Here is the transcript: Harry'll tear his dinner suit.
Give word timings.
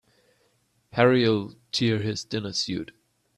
Harry'll 0.93 1.53
tear 1.71 1.99
his 1.99 2.23
dinner 2.25 2.53
suit. 2.53 2.91